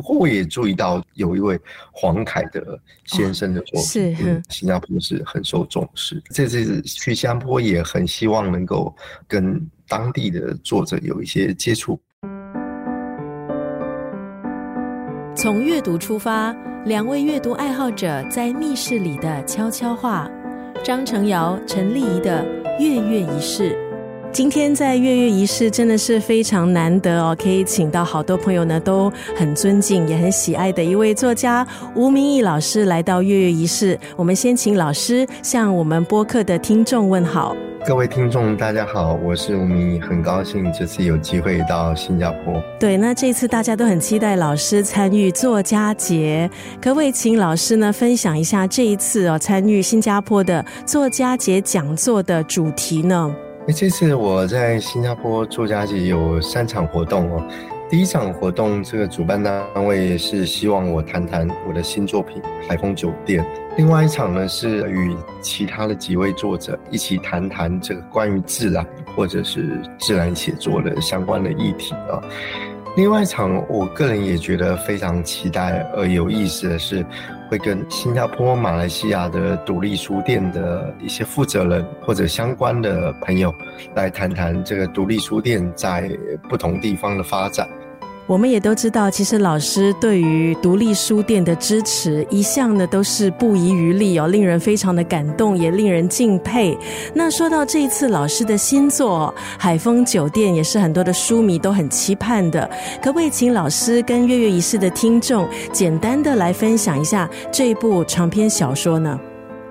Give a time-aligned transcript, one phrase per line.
[0.00, 1.58] 不过我也注意到有一位
[1.90, 6.22] 黄凯的先生的作品，是新加坡是很受重视。
[6.30, 8.94] 这次去新加坡也很希望能够
[9.26, 12.00] 跟当地的作者有一些接触。
[15.34, 16.52] 从阅读出发，
[16.84, 20.30] 两位阅读爱好者在密室里的悄悄话。
[20.84, 22.46] 张成尧、陈丽仪的
[22.78, 23.87] 月月仪式。
[24.30, 31.66] 今天在月月仪式真的是非常难得哦，可以请到好多朋友呢都很尊敬也很喜爱的一位作家
[31.96, 33.98] 吴明义老师来到月月仪式。
[34.16, 37.56] 我们先请老师向我们播客的听众问好。
[37.84, 42.62] 各位听众，大家好，我是吴明义，很高兴这次有机会到新加坡。
[42.78, 46.48] 对，那这次大家都很期待老师参与作家节，
[46.80, 53.34] 可不可以请老师呢分享一下这一次哦参与新加坡的作家节讲座的主题呢？
[53.72, 57.46] 这次我在新加坡作家节有三场活动哦。
[57.90, 63.44] 第一场活动，这个主办单位是希望我谈谈我的新作品《海风酒店》。
[63.76, 68.84] 另外一场呢，是与其他的几位作者一起谈谈这个关于自然
[69.14, 72.20] 或者是自然写作的相关的议题啊。
[72.96, 77.04] 另外一场，我个人也觉得非常期待而有意思的是。
[77.50, 83.54] 会跟新加坡、马来西亚的独立书店的一些负责人或者相关的朋友
[83.94, 86.10] 来谈谈这个独立书店在
[86.46, 87.66] 不同地方的发展。
[88.28, 96.76] 我们也都知道，其实老师对于独立书店的支持一向呢都是不遗余力哦，令人非常的感动，也令人敬佩。
[97.14, 102.68] 那说到这一次老师的新作《海风酒店》，也是很多的书迷都很期盼的。
[103.02, 109.18] 可不可以请老师跟月月仪式的听众简单的来分享一下这一部长篇小说呢？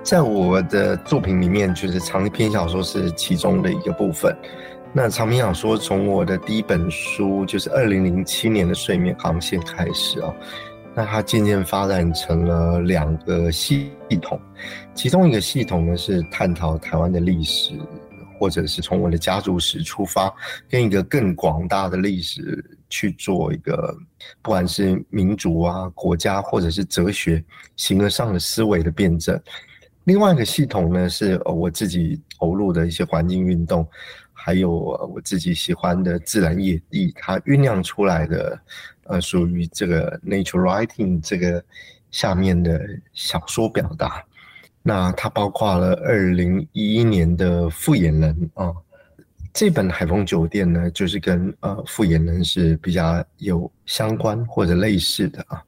[0.02, 4.34] 在我的作品里面，就是长篇小说是其中的一个部分。
[4.94, 10.34] 那常明想说从我的第一本书就是二零零七年的《睡眠航线》开始啊，
[10.94, 14.40] 那它渐渐发展成了两个系统，
[14.94, 17.78] 其中一个系统呢是探讨台湾的历史，
[18.40, 20.32] 或者是从我的家族史出发，
[20.70, 23.94] 跟一个更广大的历史去做一个，
[24.40, 27.44] 不管是民族啊、国家或者是哲学
[27.76, 29.38] 形而上的思维的辩证。
[30.04, 33.86] 另外一个系统呢是我自己投入的一些环境运动。
[34.40, 38.56] 还有我自己喜欢的自然野地，它酝酿出来的，
[39.02, 41.62] 呃，属于这个 nature writing 这个
[42.12, 42.80] 下面的
[43.12, 44.24] 小说表达。
[44.80, 48.72] 那它包括了二零一一年的《复眼人》啊，
[49.52, 55.60] 这本《海风酒店》呢，就是跟呃《复眼人》是比较有相关或者类似的啊，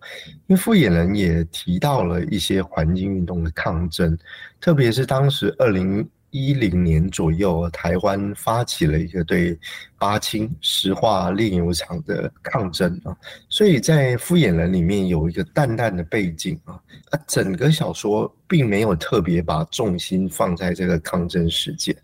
[0.47, 4.17] 因为《复眼人》也提到了一些环境运动的抗争，
[4.61, 6.09] 特别是当时二零。
[6.31, 9.59] 一零年左右，台湾发起了一个对
[9.99, 13.17] 八清石化炼油厂的抗争啊，
[13.49, 16.81] 所以在《敷衍人》里面有一个淡淡的背景啊，
[17.11, 21.97] 啊，整个小说并没有特别把重心放在这个抗争事件，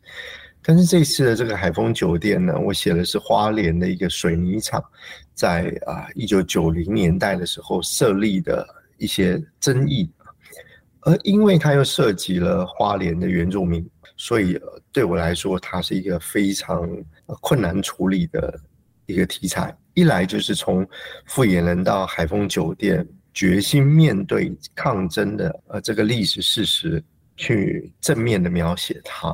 [0.62, 4.82] 但是这次的这个海丰酒店呢，我写的是花莲的一个水泥厂，
[5.34, 8.66] 在啊一九九零年代的时候设立的
[8.98, 10.10] 一些争议，
[11.03, 13.88] 而因为它又涉及了花莲的原住民。
[14.26, 14.59] 所以
[14.91, 16.91] 对我来说，它是一个非常
[17.41, 18.60] 困难处理的
[19.06, 19.72] 一个题材。
[19.94, 20.84] 一来就是从
[21.26, 27.00] 复眼人到海丰酒店，决心面对抗争的呃这个历史事实，
[27.36, 29.32] 去正面的描写它。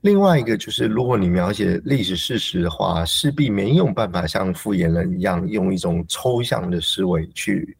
[0.00, 7.76] 另外一个就是，如果你描写历史事实的话，势必没有办法像复眼人一样，用一种抽象的思维去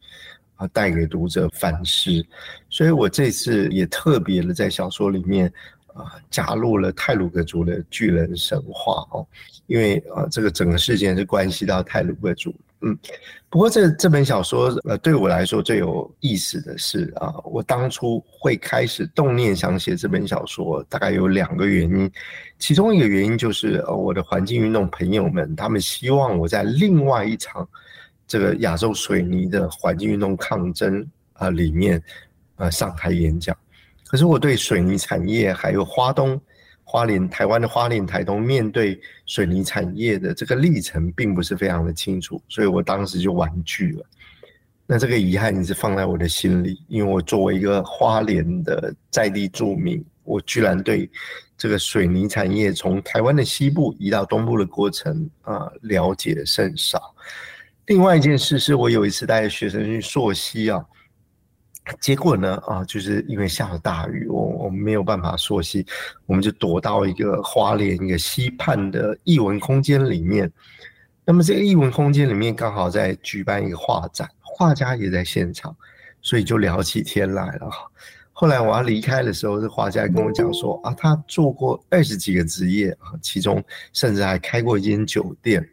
[0.57, 2.23] 啊带给读者反思。
[2.69, 5.51] 所以我这次也特别的在小说里面。
[5.93, 9.25] 啊，加入了泰鲁格族的巨人神话哦，
[9.67, 12.53] 因为啊，这个整个事件是关系到泰鲁格族。
[12.81, 12.97] 嗯，
[13.49, 22.09] 不过这这本小说呃，对我来说最有意思的是啊，我当初会开始动念想写这本小说，大概有两个原因，
[22.57, 27.67] 其中一个原因就是呃，我的环境运动朋友们他们希望我在另外一场
[28.25, 32.01] 这个亚洲水泥的环境运动抗争啊里面
[32.55, 33.53] 呃上台演讲。
[34.09, 36.41] 可是我对水泥产业还有花东、
[36.83, 44.03] 花莲、台湾的花莲、台东面对水泥产业的这个历程，并不是非常的清楚，所以我当时就婉拒了。
[44.87, 51.07] 那这个遗憾也是放在我的心里，因为我作为一个花莲的在地住民，我居然对
[51.55, 57.13] 这个水泥产业从台湾的西部移到东部的过程啊了解甚少。
[57.85, 60.83] 另外一件事是我有一次带学生去溯溪啊。
[61.99, 62.55] 结果呢？
[62.67, 65.85] 啊，就是因为下了大雨，我我们没有办法溯溪，
[66.25, 70.51] 我们就躲到一个花莲一个溪畔的艺文空间里面。
[71.25, 75.75] 那么这个艺文空间里面刚好在举办一个画展，画家也在现场，
[76.21, 77.69] 所以就聊起天来了。
[78.31, 83.63] 后来我要离开的时候，这画家跟我讲说啊，他做过二十几个职业啊，其中
[83.93, 85.67] 甚至还开过一间酒店。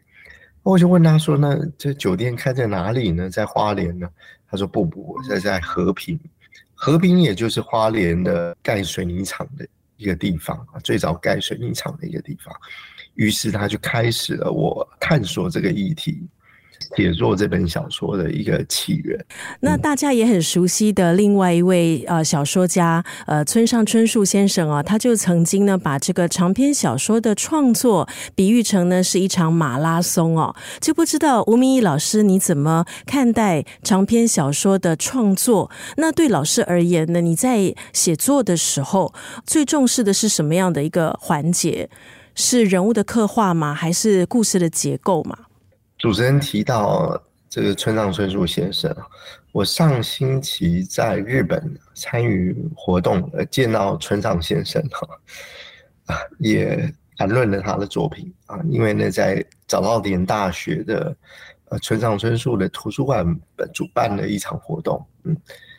[0.62, 3.30] 我就问他说：“那这酒店开在哪里呢？
[3.30, 4.08] 在花莲呢？”
[4.48, 6.19] 他说：“不不，我在在和平，
[6.75, 9.66] 和平也就是花莲的盖水泥厂的
[9.96, 12.54] 一个地方啊，最早盖水泥厂的一个地方。”
[13.14, 16.28] 于是他就开始了我探索这个议题。
[16.96, 19.19] 写作这本小说的一个起源。
[19.61, 30.55] 那大家也很熟悉的另外一位呃小说家呃村上春树先生啊，他就曾经呢把这个长篇小说的创作比喻成呢是一场马拉松哦。
[30.81, 35.70] 就不知道吴明义老师你怎么看待长篇小说的创作？
[35.96, 39.12] 那对老师而言呢，你在写作的时候
[39.44, 41.88] 最重视的是什么样的一个环节？
[42.34, 43.72] 是人物的刻画吗？
[43.72, 45.38] 还是故事的结构吗？
[45.98, 48.94] 主持人提到这个村上春树先生，
[49.50, 55.08] 我上星期在日本参与活动，呃，见到村上先生哈，
[56.04, 61.16] 啊，也谈论了他的作品啊，因为呢，在早稻田大学的
[61.70, 63.26] 呃村上春树的图书馆
[63.72, 65.34] 主办的一场活动，嗯，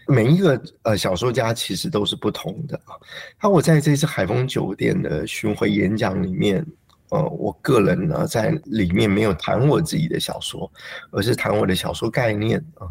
[0.07, 2.97] 每一个呃小说家其实都是不同的啊，
[3.39, 6.65] 那我在这次海丰酒店的巡回演讲里面。
[7.09, 10.69] 呃，我个人呢，在里面没有谈我自己的小说，
[11.11, 12.87] 而是谈我的小说概念啊。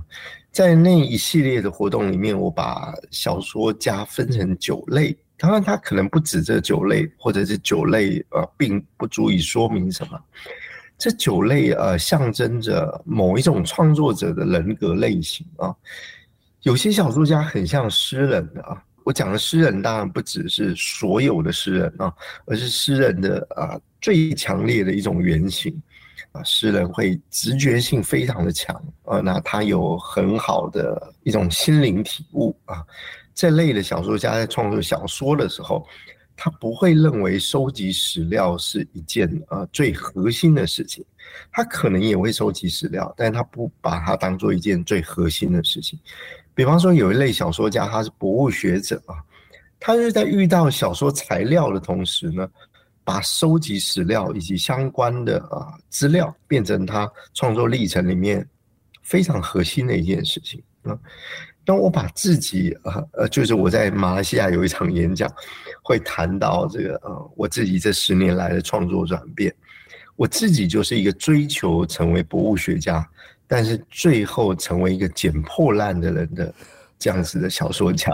[0.50, 10.18] 在那一系列的活动里面，我把小说家分成九类，当然它可能不止这九类，或者是九类呃，并不足以说明什么。
[10.96, 15.74] 这九类呃，象征着某一种创作者的人格类型啊。
[16.62, 18.82] 有些小说家很像诗人啊。
[19.06, 22.12] 我讲的诗人当然不只是所有的诗人啊，
[22.44, 25.80] 而是诗人的啊最强烈的一种原型
[26.32, 26.42] 啊。
[26.42, 28.74] 诗人会直觉性非常的强
[29.04, 32.84] 啊，那他有很好的一种心灵体悟啊。
[33.32, 35.86] 这类的小说家在创作小说的时候，
[36.34, 41.04] 他不会认为收集史料是一件啊最核心的事情，
[41.52, 45.96] 他可能也会收集史料，但他不把它当做一件最核心的事情。
[46.56, 49.20] 比方说，有一类小说家，他是博物学者啊，
[49.78, 52.48] 他是在遇到小说材料的同时呢，
[53.04, 58.44] 把收集史料以及相关的啊资料变成他创作历程里面
[59.02, 60.98] 非常核心的一件事情啊。
[61.62, 65.30] 当我把自己啊呃，就是我在马来西亚有一场演讲，
[65.82, 69.54] 会谈到这个呃，我自己这十年来的创作转变，
[70.16, 73.06] 我自己就是一个追求成为博物学家。
[73.48, 76.54] 但是最后成为一个捡破烂的人的
[76.98, 78.12] 这样子的小说家，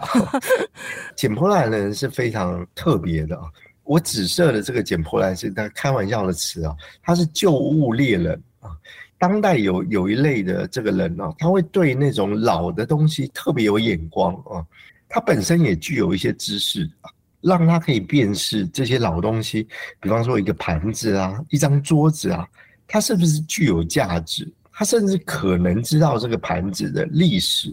[1.17, 3.45] 捡破烂的人是非常特别的啊！
[3.85, 8.71] 我指涉的这个捡破烂是他开玩笑的词啊，他是旧物猎人啊。
[9.19, 14.67] 当代有有一类的这个人啊，他会对那种老的东西特别有眼光啊，
[15.09, 19.67] 他本身也具有一些知识啊，让他可以辨识这些老东西，
[20.01, 22.47] 比方说一个盘子啊，一张桌子啊，
[22.87, 24.53] 它是不是具有价值？
[24.83, 27.73] 他甚至可能知道这个盘子的历史，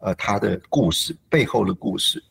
[0.00, 2.22] 呃，它的故事背后的故事。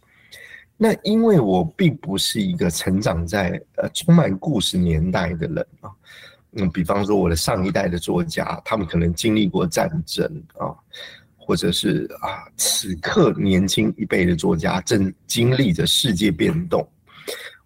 [0.77, 5.89] 那因为我并不是一个成长在呃充满故事年代的人啊，
[6.51, 10.23] 嗯，比方说我的上一代的作家，他们可能经历过战争
[10.59, 10.69] 啊，
[11.35, 16.87] 或者是啊，此刻年轻一辈的作家正经历着世界变动。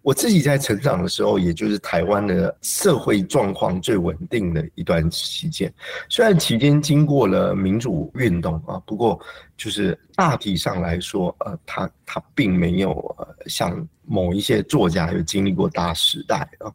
[0.08, 5.70] 我自己在成长的时候，也就是台湾的社会状况最稳定的一段期间。
[6.08, 9.20] 虽然期间经过了民主运动啊，不过
[9.54, 16.72] 就是大体上来说，呃，他他并没有呃像某一些作家有经历过大时代啊。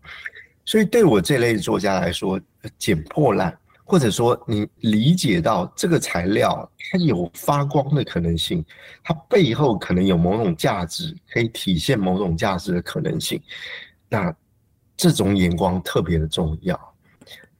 [0.63, 2.39] 所以对我这类作家来说，
[2.77, 3.51] 捡破烂。
[3.85, 8.63] 或者说，你理解到这个材料它有发光的可能性，
[9.03, 13.41] 它背后可能有某种价值，可以体现某种价值的可能性，
[14.07, 14.33] 那
[14.95, 16.79] 这种眼光特别的重要。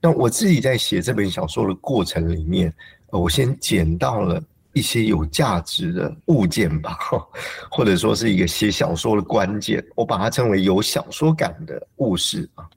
[0.00, 2.72] 那我自己在写这本小说的过程里面，
[3.10, 6.98] 我先捡到了一些有价值的物件吧，
[7.70, 12.68] 或者说是一个写小说的关键，我把它称为有小说感的故事啊。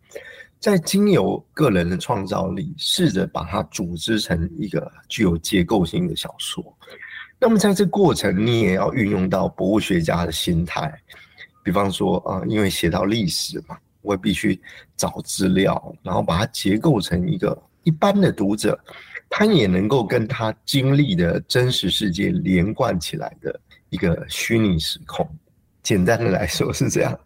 [0.59, 6.63] 在经由个人的创造力，试着把它组织成一个具有结构性的小说。
[7.39, 10.91] 那么在这过程，你也要运用到博物学家的心态。
[11.63, 14.59] 比方说啊，因为写到历史嘛，我必须
[14.95, 18.79] 找资料，然后把它结构成一个一般的读者，
[19.29, 23.59] 他也能够跟他经历的真实世界连贯起来的
[23.89, 25.29] 一个虚拟时空。
[25.83, 27.19] 简单的来说是这样。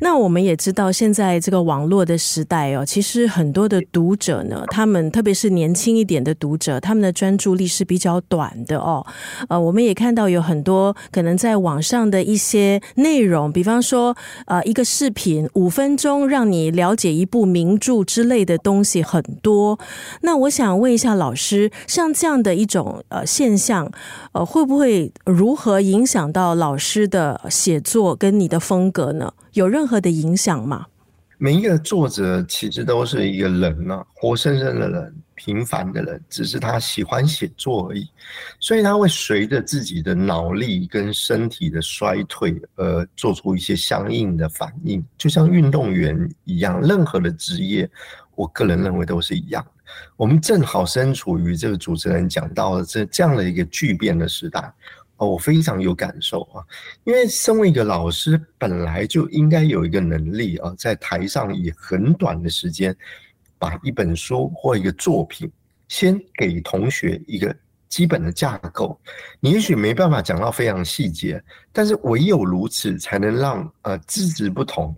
[0.00, 9.04] 那我们也知道，现在这个网络的时代哦，其实很多的读者呢，他们特别是年轻一点的读者，他们的专注力是比较短的哦。
[9.48, 19.78] 呃，我们也看到有很多可能在网上的一些内容，比方说呃一个视频五分钟让你了解一部名著之类的东西很多。
[20.22, 23.90] 那我想问一下老师，像这样的一种呃现象，
[24.32, 29.32] 呃会不会如何影响到老师的写作跟你的风格呢？
[29.54, 30.86] 有任何何的影响吗？
[31.40, 38.08] 每一个作者其实都是一个人啊，活生生的人，平凡的人，只是他喜欢写作而已，
[38.58, 47.88] 所以他会随着自己的脑力跟身体的衰退而做出一些相应的反应，就像运动员一样，任何的职业，
[48.34, 49.64] 我个人认为都是一样。
[50.16, 54.74] 我们正好身处于这个主持人讲到的这这样的一个巨变的时代。
[55.18, 56.64] 哦，我非常有感受啊，
[57.04, 62.96] 因为身为一个老师，本来就应该有一个能力啊，在台上以很短的时间，
[63.58, 65.50] 把一本书或一个作品，
[65.88, 67.54] 先给同学一个
[67.88, 68.96] 基本的架构。
[69.40, 74.94] 你也许没办法讲到非常细节，但是唯有如此，才能让呃资质不同、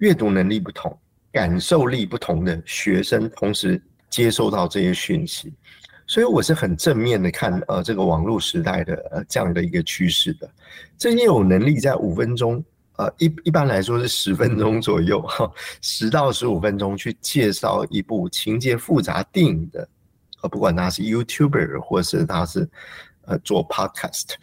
[0.00, 0.94] 阅读能力不同、
[1.32, 5.50] 感受力不同的学生同时接收到这些讯息。
[6.06, 10.50] 所以我是很正面的看呃这个网络时代的呃这样的一个趋势的，
[10.98, 12.62] 这些有能力在五分钟
[12.96, 19.88] 呃一一般来说是十分钟左右哈十到十五分钟去介绍一部情节复杂电影的，
[20.42, 22.68] 呃不管他是 YouTuber 或是他是
[23.26, 24.34] 呃做 Podcast，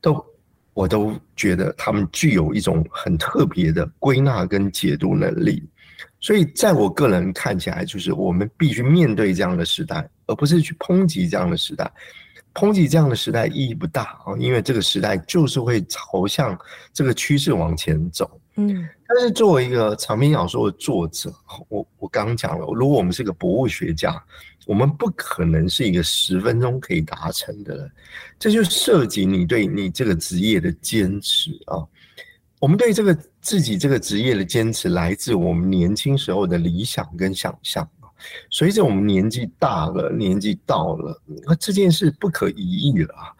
[0.00, 0.24] 都
[0.72, 5.62] 我都觉得他们具有一种很特别的归纳跟解读能力。
[6.20, 11.90] 所以，在我个人看起来，就是我们必须面对这样的时代，而不是去抨击这样的时代。
[12.52, 16.58] 抨击这样的时代意义不大啊，因为这个时代就是会朝向
[16.92, 18.28] 这个趋势往前走。
[18.56, 21.32] 嗯，但是作为一个长篇小说的作者，
[21.68, 24.20] 我我刚刚讲了，如果我们是个博物学家，
[24.66, 27.90] 我们不可能是一个十分钟可以达成的人，
[28.38, 31.86] 这就涉及你对你这个职业的坚持啊。
[32.60, 38.06] 我们对这个自己这个职业的坚持，来自我们年轻时候的理想跟想象啊。
[38.50, 43.32] 随着我们年纪大了，年纪到了，那这件事不可移议了啊。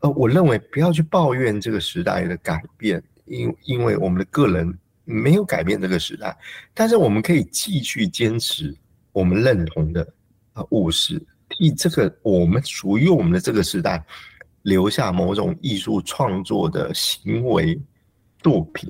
[0.00, 6.36] 呃，我认为不要去抱怨这个时代的改变，因因为我们的个人没有改变这个时代，
[6.74, 8.76] 但是我们可以继续坚持
[9.12, 10.04] 我们认同的
[10.54, 14.04] 啊务实，替这个我们属于我们的这个时代
[14.62, 17.80] 留下某种艺术创作的行为。
[18.46, 18.88] 作品，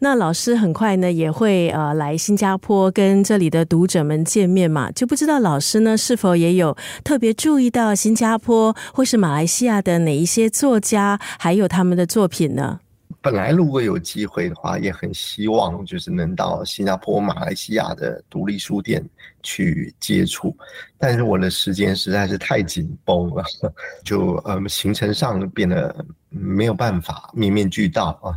[0.00, 12.80] 那老师很快呢也会呃来新加坡跟这里的读者们见面嘛，就不知道老师呢是否也有特别注意到新加坡或是马来西亚的哪一些作家，还有他们的作品呢？
[13.20, 19.04] 本来如果有机会的话，也很希望就是能到新加坡、马来西亚的独立书店
[19.44, 20.56] 去接触，
[20.98, 23.44] 但是我的时间实在是太紧绷了，
[24.04, 28.34] 就呃行程上变得没有办法面面俱到啊。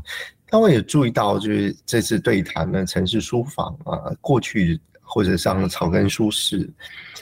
[0.51, 6.69] 但我也注意到，就是这次对谈的城市书房啊，过去或者像草根书室，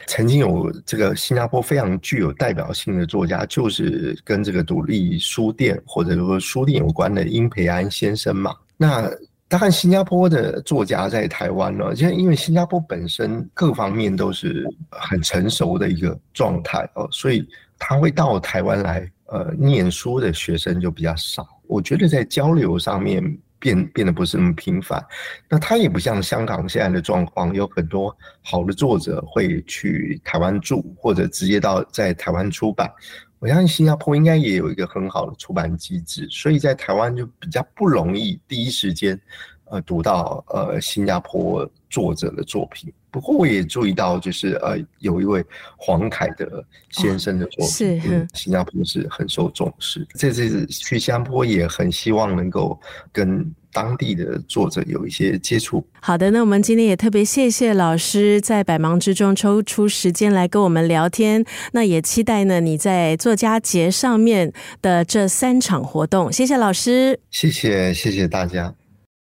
[0.08, 8.56] 曾经有这个新加坡非常具有代表性的作家，就是跟这个独立书店或者说书店有关的殷培安先生嘛。
[8.76, 9.08] 那
[9.48, 21.48] 当然，新加坡的作家在台湾呢，现在因为新加坡本身各方面都是很成熟的一个状态哦，所以他会到台湾来呃念书的学生就比较少。
[21.70, 23.24] 我觉得在交流上面
[23.60, 25.06] 变变得不是那么频繁，
[25.48, 32.92] 那他也不像香港现在的状况，有很多好的作者会去台湾住，或者直接到在台湾出版。
[33.38, 39.18] 我相信新加坡应该也有一个很好的出版机制，所以在台湾就比较不容易第一时间
[39.66, 42.92] 呃读到呃新加坡作者的作品。
[43.12, 45.44] 不过我也注意到，就是呃，有一位
[45.78, 50.08] 黄凯的先生的作品，是新加坡是很受重视。
[50.14, 52.80] 这次去新加坡也很希望能够
[53.12, 55.84] 跟当地的作者有一些接触。
[56.02, 61.44] 好的，那我们今天也特别谢谢老师在百忙之中抽出时间来跟我们聊天。
[61.72, 64.54] 那也期待呢你在作家节上面
[64.84, 66.32] 的这三场活动。
[66.32, 68.76] 谢谢老师，谢谢谢谢大家。